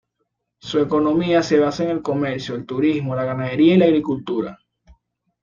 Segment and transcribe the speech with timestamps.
[0.57, 4.57] Su economía se basa en el comercio, el turismo, la ganadería y la agricultura.